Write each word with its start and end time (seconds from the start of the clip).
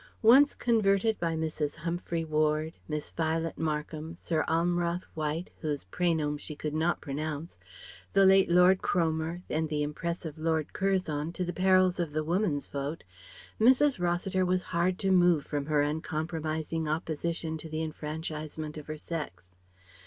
Once 0.23 0.55
converted 0.55 1.19
by 1.19 1.35
Mrs. 1.35 1.75
Humphry 1.75 2.25
Ward, 2.25 2.73
Miss 2.87 3.11
Violet 3.11 3.55
Markham, 3.59 4.15
Sir 4.15 4.43
Almroth 4.47 5.05
Wright 5.15 5.47
whose 5.59 5.83
prénom 5.91 6.39
she 6.39 6.55
could 6.55 6.73
not 6.73 6.99
pronounce 7.01 7.59
the 8.13 8.25
late 8.25 8.49
Lord 8.49 8.81
Cromer, 8.81 9.43
and 9.47 9.69
the 9.69 9.83
impressive 9.83 10.39
Lord 10.39 10.73
Curzon, 10.73 11.33
to 11.33 11.45
the 11.45 11.53
perils 11.53 11.99
of 11.99 12.13
the 12.13 12.23
Woman's 12.23 12.65
Vote, 12.65 13.03
Mrs. 13.59 13.99
Rossiter 13.99 14.43
was 14.43 14.63
hard 14.73 14.97
to 14.97 15.11
move 15.11 15.45
from 15.45 15.67
her 15.67 15.83
uncompromising 15.83 16.87
opposition 16.87 17.55
to 17.59 17.69
the 17.69 17.83
enfranchisement 17.83 18.77
of 18.77 18.87
her 18.87 18.97
sex. 18.97 19.51